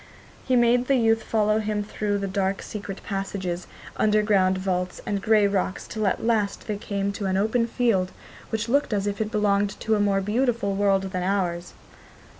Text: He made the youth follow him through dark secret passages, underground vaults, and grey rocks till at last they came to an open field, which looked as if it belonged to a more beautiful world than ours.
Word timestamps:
He 0.47 0.55
made 0.55 0.87
the 0.87 0.95
youth 0.95 1.21
follow 1.21 1.59
him 1.59 1.83
through 1.83 2.17
dark 2.25 2.63
secret 2.63 3.01
passages, 3.03 3.67
underground 3.97 4.57
vaults, 4.57 4.99
and 5.05 5.21
grey 5.21 5.45
rocks 5.45 5.85
till 5.87 6.07
at 6.07 6.25
last 6.25 6.65
they 6.65 6.77
came 6.77 7.11
to 7.11 7.27
an 7.27 7.37
open 7.37 7.67
field, 7.67 8.11
which 8.49 8.67
looked 8.67 8.93
as 8.93 9.05
if 9.05 9.21
it 9.21 9.29
belonged 9.29 9.79
to 9.81 9.93
a 9.93 9.99
more 9.99 10.19
beautiful 10.21 10.73
world 10.73 11.11
than 11.11 11.21
ours. 11.21 11.75